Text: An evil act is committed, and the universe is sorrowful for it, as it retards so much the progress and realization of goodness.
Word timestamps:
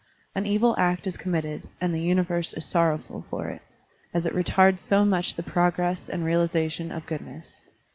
An 0.33 0.47
evil 0.47 0.73
act 0.79 1.05
is 1.05 1.15
committed, 1.15 1.69
and 1.79 1.93
the 1.93 2.01
universe 2.01 2.53
is 2.53 2.65
sorrowful 2.65 3.27
for 3.29 3.49
it, 3.49 3.61
as 4.15 4.25
it 4.25 4.33
retards 4.33 4.79
so 4.79 5.05
much 5.05 5.35
the 5.35 5.43
progress 5.43 6.09
and 6.09 6.25
realization 6.25 6.91
of 6.91 7.05
goodness. 7.05 7.61